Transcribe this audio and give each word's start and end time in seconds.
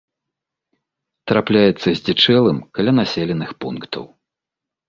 Трапляецца 1.31 1.87
здзічэлым 1.99 2.57
каля 2.79 2.91
населеных 3.01 3.49
пунктаў. 3.67 4.03